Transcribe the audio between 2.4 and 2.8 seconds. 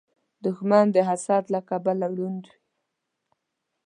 وي